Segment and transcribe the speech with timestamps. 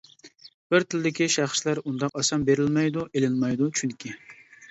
[0.73, 4.15] بىر تىلدىكى شەخسلەر ئۇنداق ئاسان بېرىلمەيدۇ ئېلىنمايدۇ چۈنكى.